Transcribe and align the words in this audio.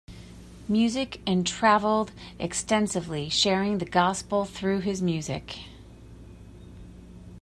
Music 0.67 1.21
and 1.27 1.45
traveled 1.45 2.11
extensively 2.39 3.29
sharing 3.29 3.77
the 3.77 3.85
Gospel 3.85 4.45
through 4.45 4.79
his 4.79 4.99
music. 4.99 5.59